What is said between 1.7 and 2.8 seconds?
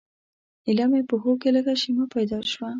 شیمه پیدا شوه.